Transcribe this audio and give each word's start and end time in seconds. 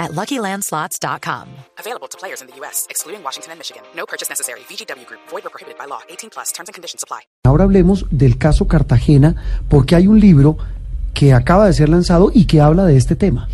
at 0.00 0.10
LuckyLandSlots.com. 0.12 1.46
Available 1.78 2.08
to 2.08 2.18
players 2.18 2.40
in 2.42 2.48
the 2.48 2.56
U.S., 2.60 2.86
excluding 2.90 3.22
Washington 3.22 3.52
and 3.52 3.58
Michigan. 3.60 3.82
No 3.94 4.04
purchase 4.06 4.28
necessary. 4.28 4.60
VGW 4.68 5.06
Group. 5.06 5.20
Void 5.30 5.44
or 5.46 5.50
prohibited 5.50 5.78
by 5.78 5.86
law. 5.86 6.00
18 6.08 6.30
plus. 6.30 6.50
Terms 6.52 6.68
and 6.68 6.74
conditions 6.74 7.04
apply. 7.04 7.20
Ahora 7.44 7.64
hablemos 7.64 8.06
del 8.10 8.38
caso 8.38 8.66
Cartagena, 8.66 9.36
porque 9.68 9.94
hay 9.94 10.08
un 10.08 10.18
libro 10.18 10.56
que 11.14 11.32
acaba 11.34 11.66
de 11.66 11.74
ser 11.74 11.88
lanzado 11.88 12.30
y 12.34 12.46
que 12.46 12.60
habla 12.60 12.84
de 12.86 12.96
este 12.96 13.14
tema. 13.14 13.48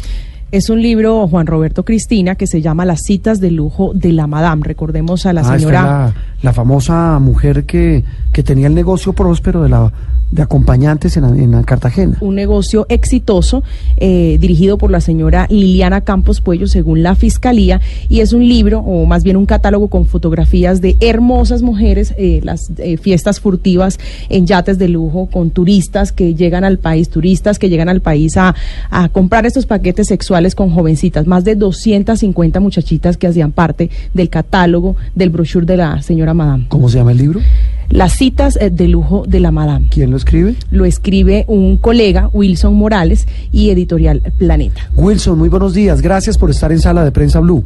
Es 0.53 0.71
un 0.71 0.81
libro, 0.81 1.27
Juan 1.27 1.47
Roberto 1.49 1.85
Cristina, 1.85 2.37
que 2.37 2.47
se 2.47 2.63
llama 2.63 2.85
Las 2.85 3.03
citas 3.03 3.41
de 3.41 3.51
lujo 3.51 3.91
de 3.95 4.13
la 4.13 4.29
Madame. 4.29 4.63
Recordemos 4.65 5.27
a 5.27 5.33
la 5.33 5.41
Ah, 5.41 5.45
esta 5.45 5.59
señora... 5.59 5.79
es 5.81 5.85
la, 5.85 6.15
la 6.43 6.53
famosa 6.53 7.19
mujer 7.19 7.67
que, 7.67 8.05
que 8.33 8.43
tenía 8.45 8.69
el 8.69 8.75
negocio 8.75 9.13
próspero 9.13 9.63
de, 9.65 9.71
la, 9.71 9.93
de 10.31 10.43
acompañantes 10.43 11.17
en, 11.17 11.25
en 11.25 11.63
Cartagena. 11.63 12.17
un 12.21 12.35
negocio 12.35 12.87
exitoso 12.89 13.63
eh, 13.97 14.39
dirigido 14.41 14.77
por 14.77 14.91
la 14.91 15.01
señora 15.01 15.47
Liliana 15.49 16.01
Campos 16.01 16.41
Puello, 16.41 16.67
según 16.67 17.03
la 17.03 17.15
Fiscalía, 17.15 17.81
y 18.09 18.21
es 18.21 18.33
un 18.33 18.47
libro, 18.47 18.81
o 18.81 19.07
más 19.07 19.23
bien 19.23 19.37
un 19.37 19.47
catálogo 19.47 19.89
con 19.89 20.07
fotografías 20.07 20.81
de 20.81 20.97
hermosas 21.01 21.63
mujeres, 21.63 22.15
eh, 22.19 22.41
las 22.43 22.71
eh, 22.79 22.97
fiestas 22.97 23.41
furtivas 23.41 23.99
en 24.29 24.47
yates 24.47 24.79
de 24.79 24.89
lujo, 24.89 25.27
con 25.27 25.51
turistas 25.51 26.13
que 26.13 26.35
llegan 26.35 26.65
al 26.65 26.79
país, 26.79 27.09
turistas 27.09 27.59
que 27.59 27.69
llegan 27.69 27.89
al 27.89 28.01
país 28.01 28.37
a, 28.37 28.55
a 28.91 29.09
comprar 29.09 29.47
estos 29.47 29.67
paquetes 29.67 30.09
sexuales 30.09 30.55
con 30.55 30.71
jovencitas, 30.71 31.27
más 31.27 31.45
de 31.45 31.55
250 31.55 32.61
muchachitas 32.61 33.17
que 33.17 33.27
hacían 33.27 33.53
parte 33.53 33.91
del 34.13 34.29
catálogo 34.29 34.97
del 35.15 35.31
brochure 35.31 35.67
de 35.67 35.77
la 35.77 36.03
señora 36.03 36.35
Madame. 36.35 36.67
¿Cómo 36.69 36.89
se 36.89 36.99
llama 36.99 37.13
el 37.13 37.19
libro? 37.19 37.41
Las 37.91 38.13
citas 38.15 38.57
eh, 38.61 38.71
de 38.71 38.89
lujo 38.89 39.25
de 39.27 39.41
la 39.41 39.51
Madame 39.51 39.87
¿Quién 39.91 40.11
lo 40.11 40.17
escribe? 40.17 40.55
lo 40.71 40.85
escribe 40.85 41.45
un 41.49 41.77
colega, 41.77 42.31
Wilson 42.33 42.75
Morales, 42.75 43.27
y 43.53 43.71
editorial 43.71 44.23
Planeta. 44.39 44.91
Wilson, 44.97 45.39
muy 45.39 45.49
buenos 45.49 45.75
días. 45.75 46.03
Gracias 46.03 46.37
por 46.39 46.51
estar 46.51 46.73
en 46.73 46.79
Sala 46.79 47.05
de 47.05 47.13
Prensa 47.13 47.41
Blue. 47.41 47.65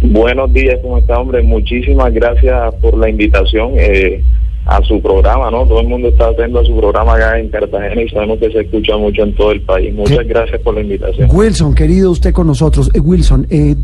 Buenos 0.00 0.52
días, 0.52 0.78
¿cómo 0.80 0.98
está, 0.98 1.18
hombre? 1.18 1.42
Muchísimas 1.42 2.12
gracias 2.14 2.74
por 2.76 2.96
la 2.96 3.08
invitación 3.10 3.72
eh, 3.76 4.22
a 4.64 4.80
su 4.82 5.00
programa, 5.02 5.50
¿no? 5.50 5.66
Todo 5.66 5.80
el 5.80 5.88
mundo 5.88 6.08
está 6.08 6.28
atento 6.28 6.60
a 6.60 6.64
su 6.64 6.76
programa 6.76 7.14
acá 7.14 7.38
en 7.40 7.48
Cartagena 7.48 8.02
y 8.02 8.08
sabemos 8.10 8.38
que 8.38 8.50
se 8.52 8.60
escucha 8.60 8.96
mucho 8.96 9.22
en 9.22 9.34
todo 9.34 9.50
el 9.50 9.60
país. 9.62 9.92
Muchas 9.94 10.18
¿Qué? 10.18 10.24
gracias 10.24 10.60
por 10.60 10.74
la 10.74 10.82
invitación. 10.82 11.28
Wilson, 11.32 11.74
querido 11.74 12.10
usted 12.12 12.32
con 12.32 12.46
nosotros. 12.46 12.90
Eh, 12.94 13.00
Wilson, 13.00 13.46
eh, 13.50 13.74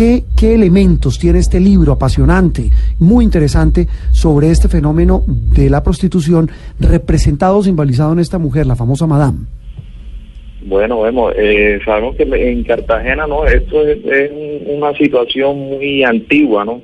¿qué, 0.00 0.22
¿qué 0.34 0.54
elementos 0.54 1.18
tiene 1.18 1.40
este 1.40 1.60
libro 1.60 1.92
apasionante, 1.92 2.70
muy 2.98 3.22
interesante, 3.22 3.86
sobre 4.12 4.50
este 4.50 4.66
fenómeno 4.68 5.22
de 5.26 5.68
la 5.68 5.82
prostitución 5.82 6.48
representado 6.78 7.62
simbolizado 7.62 8.14
en 8.14 8.20
esta 8.20 8.38
mujer, 8.38 8.64
la 8.66 8.76
famosa 8.76 9.06
Madame? 9.06 9.40
Bueno, 10.64 11.02
vemos, 11.02 11.34
eh, 11.36 11.80
sabemos 11.84 12.16
que 12.16 12.22
en 12.22 12.64
Cartagena, 12.64 13.26
¿no? 13.26 13.44
Esto 13.44 13.86
es, 13.86 13.98
es 14.06 14.30
un- 14.30 14.76
una 14.78 14.94
situación 14.96 15.58
muy 15.58 16.02
antigua, 16.02 16.64
¿no? 16.64 16.80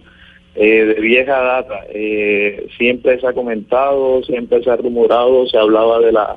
Eh, 0.54 0.84
de 0.84 1.00
vieja 1.00 1.38
data. 1.38 1.80
Eh, 1.94 2.66
siempre 2.76 3.18
se 3.18 3.26
ha 3.26 3.32
comentado, 3.32 4.22
siempre 4.24 4.62
se 4.62 4.70
ha 4.70 4.76
rumorado, 4.76 5.46
se 5.46 5.56
hablaba 5.56 6.00
de 6.00 6.12
la 6.12 6.36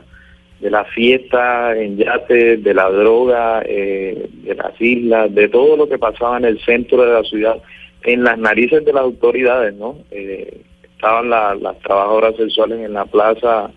de 0.60 0.70
la 0.70 0.84
fiesta 0.86 1.78
en 1.78 1.98
yates, 1.98 2.64
de 2.64 2.74
la 2.74 2.90
droga, 2.90 3.62
eh, 3.66 4.30
de 4.44 4.56
las 4.56 4.80
islas, 4.82 5.34
de 5.34 5.48
todo 5.48 5.78
lo 5.78 5.88
que 5.88 5.98
pasaba 5.98 6.38
en 6.38 6.46
el 6.46 6.60
centro 6.66 7.06
de 7.06 7.14
la 7.14 7.24
ciudad, 7.24 7.58
en 8.04 8.24
las 8.24 8.38
narices 8.38 8.84
de 8.84 8.94
las 8.94 9.04
autoridades, 9.04 9.74
¿no? 9.76 9.98
Eh, 10.12 10.62
estaban 10.84 11.30
la- 11.30 11.56
las 11.56 11.80
trabajadoras 11.80 12.36
sexuales 12.36 12.80
en 12.80 12.94
la 12.94 13.06
plaza 13.06 13.72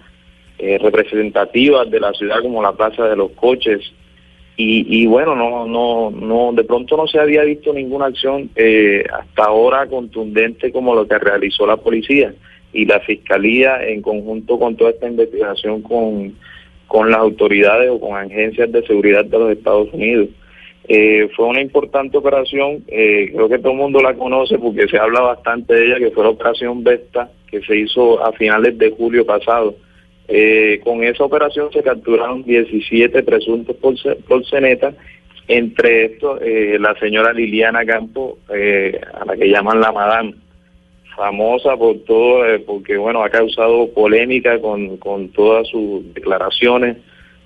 eh, 0.58 0.78
representativas 0.78 1.90
de 1.90 1.98
la 2.00 2.12
ciudad 2.12 2.40
como 2.42 2.62
la 2.62 2.72
plaza 2.72 3.08
de 3.08 3.16
los 3.16 3.30
coches 3.32 3.80
y, 4.56 4.84
y 5.02 5.06
bueno 5.06 5.34
no 5.34 5.66
no 5.66 6.10
no 6.10 6.52
de 6.52 6.62
pronto 6.62 6.96
no 6.96 7.06
se 7.08 7.18
había 7.18 7.42
visto 7.42 7.72
ninguna 7.72 8.06
acción 8.06 8.50
eh, 8.54 9.02
hasta 9.12 9.44
ahora 9.44 9.86
contundente 9.88 10.70
como 10.70 10.94
lo 10.94 11.08
que 11.08 11.18
realizó 11.18 11.66
la 11.66 11.78
policía 11.78 12.34
y 12.72 12.84
la 12.84 13.00
fiscalía 13.00 13.82
en 13.84 14.02
conjunto 14.02 14.58
con 14.58 14.76
toda 14.76 14.90
esta 14.90 15.08
investigación 15.08 15.82
con 15.82 16.34
con 16.92 17.10
las 17.10 17.20
autoridades 17.20 17.88
o 17.90 17.98
con 17.98 18.18
agencias 18.18 18.70
de 18.70 18.86
seguridad 18.86 19.24
de 19.24 19.38
los 19.38 19.50
Estados 19.52 19.88
Unidos 19.94 20.28
eh, 20.88 21.26
fue 21.34 21.46
una 21.46 21.62
importante 21.62 22.18
operación, 22.18 22.84
eh, 22.88 23.30
creo 23.32 23.48
que 23.48 23.58
todo 23.60 23.72
el 23.72 23.78
mundo 23.78 24.00
la 24.02 24.12
conoce 24.12 24.58
porque 24.58 24.86
se 24.88 24.98
habla 24.98 25.22
bastante 25.22 25.72
de 25.72 25.86
ella, 25.86 25.98
que 25.98 26.10
fue 26.10 26.22
la 26.22 26.30
operación 26.30 26.84
Vesta, 26.84 27.30
que 27.50 27.62
se 27.62 27.78
hizo 27.78 28.22
a 28.22 28.32
finales 28.32 28.76
de 28.76 28.90
julio 28.90 29.24
pasado. 29.24 29.74
Eh, 30.28 30.80
con 30.84 31.02
esa 31.02 31.24
operación 31.24 31.72
se 31.72 31.82
capturaron 31.82 32.42
17 32.42 33.22
presuntos 33.22 33.74
porce- 33.76 34.16
proxenetas, 34.28 34.94
entre 35.48 36.04
estos 36.06 36.40
eh, 36.42 36.76
la 36.78 36.94
señora 36.98 37.32
Liliana 37.32 37.86
Campo, 37.86 38.38
eh, 38.52 39.00
a 39.18 39.24
la 39.24 39.34
que 39.34 39.48
llaman 39.48 39.80
la 39.80 39.92
Madame, 39.92 40.34
famosa 41.16 41.76
por 41.76 41.98
todo, 42.06 42.46
eh, 42.46 42.58
porque 42.60 42.96
bueno, 42.96 43.22
ha 43.22 43.30
causado 43.30 43.88
polémica 43.92 44.60
con, 44.60 44.96
con 44.98 45.28
todas 45.30 45.68
sus 45.68 46.12
declaraciones, 46.14 46.96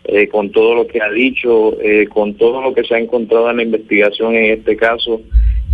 eh, 0.04 0.28
con 0.28 0.50
todo 0.52 0.74
lo 0.74 0.86
que 0.86 1.00
ha 1.00 1.10
dicho, 1.10 1.80
eh, 1.80 2.06
con 2.08 2.34
todo 2.34 2.62
lo 2.62 2.72
que 2.74 2.84
se 2.84 2.94
ha 2.94 2.98
encontrado 2.98 3.50
en 3.50 3.56
la 3.56 3.62
investigación 3.62 4.34
en 4.36 4.58
este 4.58 4.76
caso 4.76 5.20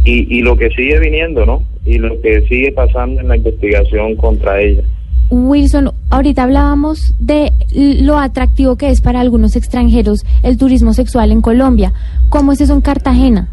y, 0.05 0.39
y 0.39 0.41
lo 0.41 0.57
que 0.57 0.71
sigue 0.71 0.99
viniendo, 0.99 1.45
¿no? 1.45 1.63
Y 1.85 1.99
lo 1.99 2.21
que 2.21 2.41
sigue 2.43 2.73
pasando 2.73 3.21
en 3.21 3.29
la 3.29 3.37
investigación 3.37 4.17
contra 4.17 4.61
ella. 4.61 4.83
Wilson, 5.31 5.91
ahorita 6.11 6.43
hablábamos 6.43 7.15
de 7.19 7.53
lo 7.75 8.19
atractivo 8.19 8.77
que 8.77 8.91
es 8.91 9.01
para 9.01 9.21
algunos 9.21 9.57
extranjeros 9.57 10.25
el 10.43 10.59
turismo 10.59 10.93
sexual 10.93 11.33
en 11.33 11.41
Colombia. 11.41 11.93
¿Cómo 12.29 12.53
es 12.53 12.61
eso 12.61 12.75
en 12.75 12.83
Cartagena? 12.83 13.49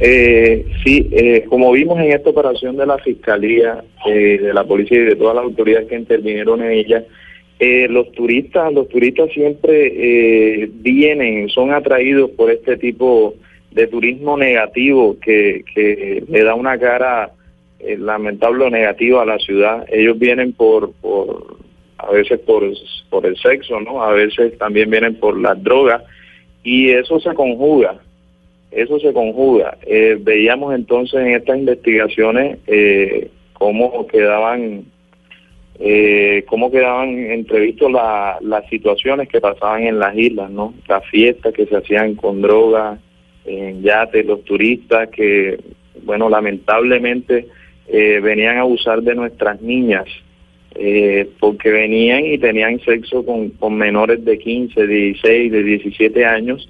Eh, 0.00 0.66
sí, 0.84 1.08
eh, 1.12 1.44
como 1.48 1.70
vimos 1.72 1.98
en 2.00 2.12
esta 2.12 2.30
operación 2.30 2.76
de 2.76 2.86
la 2.86 2.98
Fiscalía, 2.98 3.84
eh, 4.06 4.38
de 4.40 4.52
la 4.52 4.64
Policía 4.64 4.98
y 4.98 5.04
de 5.04 5.16
todas 5.16 5.36
las 5.36 5.44
autoridades 5.44 5.88
que 5.88 5.96
intervinieron 5.96 6.62
en 6.62 6.72
ella, 6.72 7.04
eh, 7.60 7.86
los 7.88 8.10
turistas, 8.12 8.72
los 8.72 8.88
turistas 8.88 9.30
siempre 9.32 9.92
eh, 9.94 10.68
vienen, 10.72 11.48
son 11.48 11.72
atraídos 11.72 12.30
por 12.30 12.50
este 12.50 12.76
tipo 12.76 13.34
de 13.70 13.86
turismo 13.86 14.36
negativo 14.36 15.16
que, 15.20 15.64
que 15.72 16.24
le 16.28 16.42
da 16.42 16.54
una 16.54 16.76
cara 16.78 17.30
eh, 17.78 17.96
lamentable 17.96 18.64
o 18.64 18.70
negativa 18.70 19.22
a 19.22 19.26
la 19.26 19.38
ciudad. 19.38 19.86
Ellos 19.90 20.18
vienen 20.18 20.52
por, 20.52 20.92
por 20.94 21.56
a 21.98 22.10
veces 22.10 22.40
por, 22.40 22.64
por 23.08 23.24
el 23.24 23.36
sexo, 23.36 23.80
¿no? 23.80 24.02
A 24.02 24.12
veces 24.12 24.58
también 24.58 24.90
vienen 24.90 25.14
por 25.14 25.40
las 25.40 25.62
drogas 25.62 26.02
y 26.64 26.90
eso 26.90 27.20
se 27.20 27.32
conjuga 27.34 28.00
eso 28.74 28.98
se 29.00 29.12
conjuga. 29.12 29.76
Eh, 29.86 30.18
veíamos 30.20 30.74
entonces 30.74 31.20
en 31.20 31.34
estas 31.34 31.58
investigaciones 31.58 32.58
eh, 32.66 33.28
cómo 33.52 34.06
quedaban 34.06 34.84
eh, 35.80 36.44
cómo 36.46 36.70
quedaban 36.70 37.18
entrevistos 37.32 37.90
la- 37.90 38.38
las 38.42 38.64
situaciones 38.68 39.28
que 39.28 39.40
pasaban 39.40 39.82
en 39.82 39.98
las 39.98 40.16
islas, 40.16 40.50
¿no? 40.50 40.72
Las 40.88 41.04
fiestas 41.06 41.52
que 41.52 41.66
se 41.66 41.76
hacían 41.76 42.14
con 42.14 42.40
drogas, 42.42 43.00
en 43.44 43.82
yates, 43.82 44.24
los 44.24 44.44
turistas 44.44 45.08
que, 45.10 45.58
bueno, 46.04 46.28
lamentablemente 46.28 47.48
eh, 47.88 48.20
venían 48.22 48.56
a 48.58 48.60
abusar 48.60 49.02
de 49.02 49.14
nuestras 49.16 49.60
niñas 49.60 50.06
eh, 50.76 51.28
porque 51.40 51.70
venían 51.70 52.24
y 52.24 52.38
tenían 52.38 52.80
sexo 52.80 53.24
con, 53.24 53.50
con 53.50 53.74
menores 53.76 54.24
de 54.24 54.38
15, 54.38 54.86
16, 54.86 55.52
de 55.52 55.62
17 55.62 56.24
años 56.24 56.68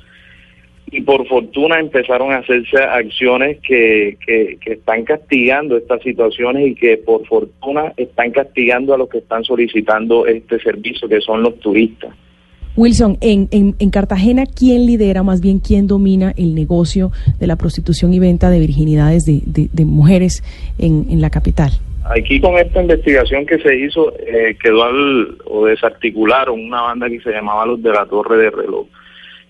y 0.96 1.00
por 1.00 1.26
fortuna 1.26 1.80
empezaron 1.80 2.32
a 2.32 2.36
hacerse 2.38 2.78
acciones 2.78 3.58
que, 3.66 4.16
que, 4.24 4.58
que 4.60 4.72
están 4.74 5.04
castigando 5.04 5.76
estas 5.76 6.00
situaciones 6.02 6.68
y 6.68 6.74
que 6.74 6.96
por 6.98 7.26
fortuna 7.26 7.92
están 7.96 8.30
castigando 8.30 8.94
a 8.94 8.98
los 8.98 9.08
que 9.08 9.18
están 9.18 9.42
solicitando 9.44 10.26
este 10.26 10.60
servicio, 10.60 11.08
que 11.08 11.20
son 11.20 11.42
los 11.42 11.58
turistas. 11.58 12.14
Wilson, 12.76 13.18
en, 13.20 13.48
en, 13.52 13.74
en 13.78 13.90
Cartagena, 13.90 14.44
¿quién 14.46 14.86
lidera, 14.86 15.22
más 15.22 15.40
bien 15.40 15.60
quién 15.60 15.86
domina 15.86 16.32
el 16.36 16.54
negocio 16.54 17.10
de 17.38 17.46
la 17.46 17.56
prostitución 17.56 18.12
y 18.14 18.18
venta 18.18 18.50
de 18.50 18.58
virginidades 18.60 19.24
de, 19.24 19.42
de- 19.46 19.68
de 19.72 19.84
mujeres 19.84 20.42
en, 20.78 21.06
en 21.10 21.20
la 21.20 21.30
capital? 21.30 21.70
Aquí 22.04 22.40
con 22.40 22.58
esta 22.58 22.82
investigación 22.82 23.46
que 23.46 23.58
se 23.58 23.74
hizo, 23.78 24.12
eh, 24.18 24.56
quedó 24.62 24.84
al, 24.84 25.38
o 25.46 25.66
desarticularon 25.66 26.60
una 26.60 26.82
banda 26.82 27.08
que 27.08 27.20
se 27.20 27.30
llamaba 27.30 27.64
Los 27.64 27.82
de 27.82 27.90
la 27.92 28.06
Torre 28.06 28.36
de 28.38 28.50
Reloj. 28.50 28.86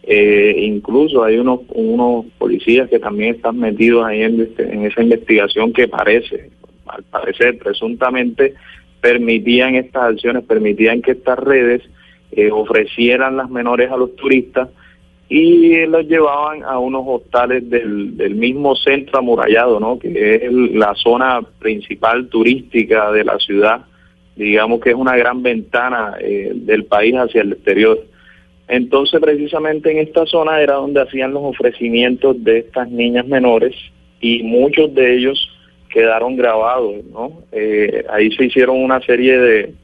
Eh, 0.06 0.54
incluso 0.58 1.24
hay 1.24 1.38
unos, 1.38 1.60
unos 1.70 2.26
policías 2.38 2.90
que 2.90 2.98
también 2.98 3.36
están 3.36 3.58
metidos 3.58 4.04
ahí 4.04 4.22
en, 4.22 4.40
este- 4.42 4.70
en 4.72 4.84
esa 4.84 5.02
investigación 5.02 5.72
que 5.72 5.88
parece, 5.88 6.50
al 6.86 7.02
parecer, 7.04 7.58
presuntamente, 7.58 8.54
permitían 9.00 9.74
estas 9.76 10.02
acciones, 10.12 10.44
permitían 10.44 11.00
que 11.00 11.12
estas 11.12 11.38
redes 11.38 11.82
eh, 12.32 12.50
ofrecieran 12.50 13.36
las 13.36 13.48
menores 13.48 13.90
a 13.90 13.96
los 13.96 14.14
turistas 14.16 14.68
y 15.28 15.86
los 15.86 16.06
llevaban 16.06 16.62
a 16.64 16.78
unos 16.78 17.02
hostales 17.06 17.68
del, 17.70 18.16
del 18.16 18.34
mismo 18.34 18.76
centro 18.76 19.18
amurallado, 19.18 19.80
¿no? 19.80 19.98
que 19.98 20.34
es 20.36 20.52
la 20.52 20.94
zona 20.96 21.40
principal 21.58 22.28
turística 22.28 23.10
de 23.10 23.24
la 23.24 23.38
ciudad, 23.38 23.86
digamos 24.36 24.80
que 24.80 24.90
es 24.90 24.96
una 24.96 25.16
gran 25.16 25.42
ventana 25.42 26.14
eh, 26.20 26.52
del 26.54 26.84
país 26.84 27.14
hacia 27.14 27.40
el 27.42 27.52
exterior. 27.52 27.98
Entonces, 28.68 29.20
precisamente 29.20 29.90
en 29.90 29.98
esta 29.98 30.24
zona 30.26 30.60
era 30.60 30.74
donde 30.74 31.02
hacían 31.02 31.34
los 31.34 31.42
ofrecimientos 31.44 32.42
de 32.42 32.60
estas 32.60 32.90
niñas 32.90 33.26
menores 33.26 33.74
y 34.20 34.42
muchos 34.42 34.94
de 34.94 35.16
ellos 35.16 35.50
quedaron 35.90 36.36
grabados, 36.36 37.04
¿no? 37.12 37.42
Eh, 37.52 38.04
ahí 38.10 38.30
se 38.34 38.46
hicieron 38.46 38.82
una 38.82 39.00
serie 39.00 39.38
de, 39.38 39.74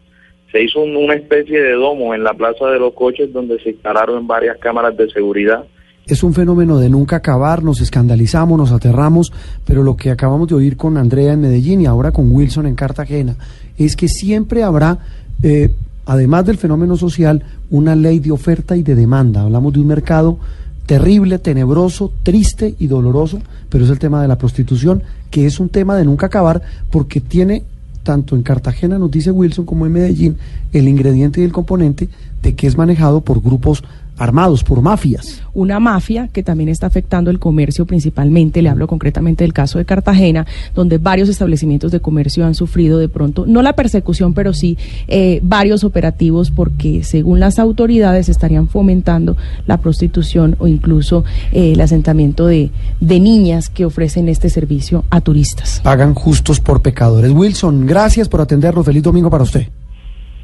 se 0.51 0.63
hizo 0.63 0.81
una 0.81 1.15
especie 1.15 1.61
de 1.61 1.73
domo 1.73 2.15
en 2.15 2.25
la 2.25 2.35
Plaza 2.35 2.67
de 2.67 2.79
los 2.79 2.95
Coches 2.95 3.33
donde 3.33 3.61
se 3.63 3.71
instalaron 3.71 4.27
varias 4.27 4.59
cámaras 4.59 4.97
de 4.97 5.09
seguridad. 5.11 5.65
Es 6.07 6.25
un 6.25 6.35
fenómeno 6.35 6.79
de 6.79 6.89
nunca 6.89 7.17
acabar, 7.17 7.63
nos 7.63 7.81
escandalizamos, 7.81 8.59
nos 8.59 8.73
aterramos, 8.73 9.33
pero 9.65 9.85
lo 9.85 9.97
que 9.97 10.11
acabamos 10.11 10.49
de 10.49 10.57
oír 10.57 10.77
con 10.77 10.97
Andrea 10.97 11.35
en 11.35 11.43
Medellín 11.43 11.83
y 11.83 11.87
ahora 11.87 12.11
con 12.11 12.33
Wilson 12.33 12.67
en 12.67 12.75
Cartagena, 12.75 13.37
es 13.79 13.95
que 13.95 14.09
siempre 14.09 14.65
habrá, 14.65 14.99
eh, 15.45 15.69
además 16.07 16.47
del 16.47 16.59
fenómeno 16.59 16.97
social, 16.97 17.45
una 17.71 17.95
ley 17.95 18.19
de 18.19 18.33
oferta 18.33 18.77
y 18.77 18.83
de 18.83 18.95
demanda. 18.95 19.43
Hablamos 19.43 19.73
de 19.73 19.81
un 19.81 19.87
mercado 19.87 20.39
terrible, 20.87 21.39
tenebroso, 21.39 22.13
triste 22.23 22.75
y 22.79 22.87
doloroso, 22.89 23.41
pero 23.69 23.85
es 23.85 23.91
el 23.91 23.99
tema 23.99 24.21
de 24.21 24.29
la 24.29 24.39
prostitución, 24.39 25.03
que 25.31 25.47
es 25.47 25.61
un 25.61 25.69
tema 25.69 25.97
de 25.97 26.05
nunca 26.05 26.27
acabar 26.27 26.63
porque 26.91 27.21
tiene 27.21 27.63
tanto 28.03 28.35
en 28.35 28.43
Cartagena, 28.43 28.99
nos 28.99 29.11
dice 29.11 29.31
Wilson, 29.31 29.67
como 29.67 29.87
en 29.87 29.93
Medellín, 29.93 30.37
el 30.73 30.89
ingrediente 30.89 31.41
y 31.41 31.45
el 31.45 31.53
componente 31.53 32.09
de 32.43 32.55
que 32.55 32.67
es 32.67 32.77
manejado 32.77 33.21
por 33.21 33.43
grupos 33.43 33.85
armados, 34.21 34.63
por 34.63 34.83
mafias. 34.83 35.43
Una 35.55 35.81
mafia 35.81 36.29
que 36.29 36.43
también 36.43 36.69
está 36.69 36.87
afectando 36.87 37.31
el 37.31 37.39
comercio 37.39 37.87
principalmente, 37.87 38.61
le 38.61 38.69
hablo 38.69 38.87
concretamente 38.87 39.45
del 39.45 39.55
caso 39.55 39.79
de 39.79 39.87
Cartagena, 39.87 40.47
donde 40.75 40.99
varios 40.99 41.29
establecimientos 41.31 41.91
de 41.91 42.01
comercio 42.01 42.45
han 42.45 42.55
sufrido 42.55 42.99
de 42.99 43.09
pronto, 43.09 43.47
no 43.47 43.63
la 43.63 43.73
persecución, 43.73 44.35
pero 44.35 44.53
sí 44.53 44.77
eh, 45.09 45.41
varios 45.43 45.85
operativos 45.85 46.51
porque 46.51 47.03
según 47.03 47.41
las 47.41 47.59
autoridades 47.59 48.29
estarían 48.29 48.69
fomentando 48.69 49.39
la 49.67 49.79
prostitución 49.79 50.55
o 50.59 50.67
incluso 50.67 51.25
eh, 51.53 51.73
el 51.73 51.81
asentamiento 51.81 52.47
de, 52.47 52.71
de 53.01 53.21
niñas 53.21 53.71
que 53.71 53.87
ofrecen 53.87 54.29
este 54.29 54.51
servicio 54.51 55.05
a 55.09 55.23
turistas. 55.23 55.81
Pagan 55.83 56.13
justos 56.15 56.61
por 56.61 56.83
pecadores. 56.83 57.31
Wilson, 57.33 57.87
gracias 57.87 58.29
por 58.29 58.43
atendernos. 58.43 58.85
Feliz 58.85 59.03
domingo 59.03 59.31
para 59.31 59.45
usted. 59.45 59.67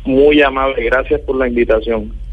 Muy 0.07 0.41
amable, 0.41 0.85
gracias 0.85 1.21
por 1.23 1.37
la 1.37 1.49
invitación. 1.49 2.26